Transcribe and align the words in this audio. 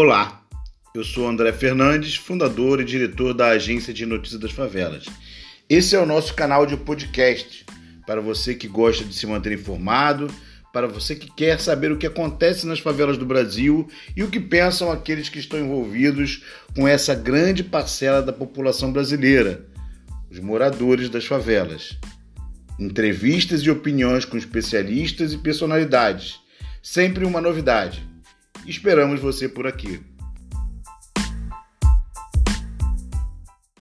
Olá, 0.00 0.44
eu 0.94 1.02
sou 1.02 1.26
André 1.26 1.52
Fernandes, 1.52 2.14
fundador 2.14 2.80
e 2.80 2.84
diretor 2.84 3.34
da 3.34 3.48
Agência 3.48 3.92
de 3.92 4.06
Notícias 4.06 4.40
das 4.40 4.52
Favelas. 4.52 5.06
Esse 5.68 5.96
é 5.96 5.98
o 5.98 6.06
nosso 6.06 6.34
canal 6.34 6.64
de 6.64 6.76
podcast 6.76 7.66
para 8.06 8.20
você 8.20 8.54
que 8.54 8.68
gosta 8.68 9.04
de 9.04 9.12
se 9.12 9.26
manter 9.26 9.50
informado, 9.50 10.30
para 10.72 10.86
você 10.86 11.16
que 11.16 11.28
quer 11.28 11.58
saber 11.58 11.90
o 11.90 11.98
que 11.98 12.06
acontece 12.06 12.64
nas 12.64 12.78
favelas 12.78 13.18
do 13.18 13.26
Brasil 13.26 13.88
e 14.16 14.22
o 14.22 14.30
que 14.30 14.38
pensam 14.38 14.92
aqueles 14.92 15.28
que 15.28 15.40
estão 15.40 15.58
envolvidos 15.58 16.44
com 16.76 16.86
essa 16.86 17.12
grande 17.12 17.64
parcela 17.64 18.22
da 18.22 18.32
população 18.32 18.92
brasileira, 18.92 19.66
os 20.30 20.38
moradores 20.38 21.10
das 21.10 21.26
favelas. 21.26 21.98
Entrevistas 22.78 23.62
e 23.62 23.68
opiniões 23.68 24.24
com 24.24 24.36
especialistas 24.36 25.32
e 25.32 25.38
personalidades. 25.38 26.38
Sempre 26.80 27.24
uma 27.24 27.40
novidade. 27.40 28.06
Esperamos 28.68 29.18
você 29.18 29.48
por 29.48 29.66
aqui. 29.66 29.98